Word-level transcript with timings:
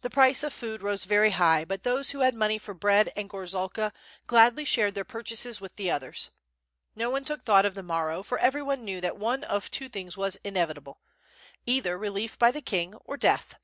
The 0.00 0.08
price 0.08 0.42
of 0.42 0.54
food 0.54 0.80
rose 0.80 1.04
very 1.04 1.32
high, 1.32 1.66
but 1.66 1.82
those 1.82 2.12
who 2.12 2.20
had 2.20 2.34
money 2.34 2.56
for 2.56 2.72
bread 2.72 3.12
and 3.14 3.28
gorzalka 3.28 3.92
gladly 4.26 4.64
shared 4.64 4.94
their 4.94 5.04
purchases 5.04 5.60
with 5.60 5.76
the 5.76 5.90
others. 5.90 6.30
•No 6.96 7.12
one 7.12 7.26
took 7.26 7.42
thought 7.42 7.66
of 7.66 7.74
the 7.74 7.82
morrow, 7.82 8.22
for 8.22 8.38
everyone 8.38 8.86
knew 8.86 9.02
that 9.02 9.18
one 9.18 9.44
of 9.44 9.70
two 9.70 9.90
things 9.90 10.16
was 10.16 10.38
inevitable; 10.44 11.02
either 11.66 11.98
relief 11.98 12.38
by 12.38 12.50
the 12.50 12.62
king 12.62 12.94
or 13.04 13.18
death. 13.18 13.54